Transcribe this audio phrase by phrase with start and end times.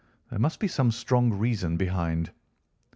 [0.31, 2.31] There must be some strong reason behind."